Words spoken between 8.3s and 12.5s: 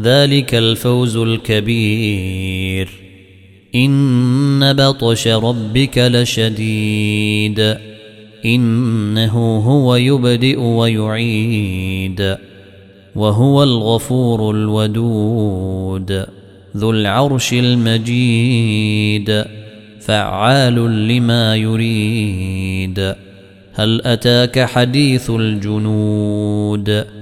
إنه هو يبدئ ويعيد.